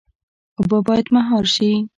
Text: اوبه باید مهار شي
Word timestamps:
اوبه 0.59 0.77
باید 0.87 1.07
مهار 1.15 1.45
شي 1.55 1.71